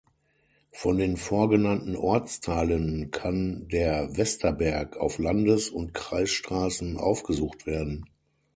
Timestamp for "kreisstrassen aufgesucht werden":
5.93-8.05